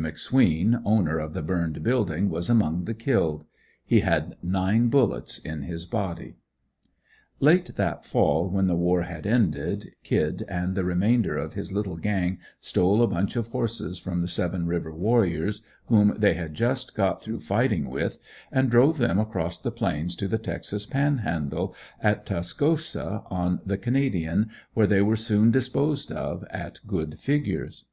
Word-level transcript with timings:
McSween, 0.00 0.80
owner 0.84 1.18
of 1.18 1.32
the 1.32 1.42
burned 1.42 1.82
building 1.82 2.30
was 2.30 2.48
among 2.48 2.84
the 2.84 2.94
killed. 2.94 3.44
He 3.84 3.98
had 3.98 4.36
nine 4.44 4.90
bullets 4.90 5.40
in 5.40 5.62
his 5.62 5.86
body. 5.86 6.36
Late 7.40 7.74
that 7.74 8.04
fall 8.04 8.48
when 8.48 8.68
the 8.68 8.76
war 8.76 9.02
had 9.02 9.26
ended, 9.26 9.88
"Kid" 10.04 10.44
and 10.48 10.76
the 10.76 10.84
remainder 10.84 11.36
of 11.36 11.54
his 11.54 11.72
little 11.72 11.96
gang 11.96 12.38
stole 12.60 13.02
a 13.02 13.08
bunch 13.08 13.34
of 13.34 13.48
horses 13.48 13.98
from 13.98 14.20
the 14.20 14.28
Seven 14.28 14.66
River 14.66 14.94
warriors, 14.94 15.62
whom 15.86 16.14
they 16.16 16.34
had 16.34 16.54
just 16.54 16.94
got 16.94 17.20
through 17.20 17.40
fighting 17.40 17.90
with 17.90 18.20
and 18.52 18.70
drove 18.70 18.98
them 18.98 19.18
across 19.18 19.58
the 19.58 19.72
Plains 19.72 20.14
to 20.14 20.28
the 20.28 20.38
Texas 20.38 20.86
Panhandle, 20.86 21.74
at 22.00 22.24
Tascosa 22.24 23.24
on 23.30 23.60
the 23.66 23.76
Canadian, 23.76 24.50
where 24.74 24.86
they 24.86 25.02
were 25.02 25.16
soon 25.16 25.50
disposed 25.50 26.12
of 26.12 26.44
at 26.50 26.78
good 26.86 27.18
figures. 27.18 27.84